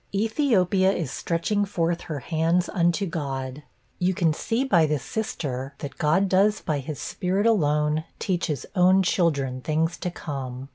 Ethiopia 0.15 0.91
is 0.91 1.11
stretching 1.11 1.63
forth 1.63 2.01
her 2.01 2.21
hands 2.21 2.67
unto 2.69 3.05
God. 3.05 3.61
You 3.99 4.15
can 4.15 4.33
see 4.33 4.63
by 4.63 4.87
this 4.87 5.03
sister, 5.03 5.75
that 5.77 5.99
God 5.99 6.27
does 6.27 6.59
by 6.59 6.79
his 6.79 6.99
Spirit 6.99 7.45
alone 7.45 8.05
teach 8.17 8.47
his 8.47 8.65
own 8.75 9.03
children 9.03 9.61
things 9.61 9.97
to 9.97 10.09
come. 10.09 10.69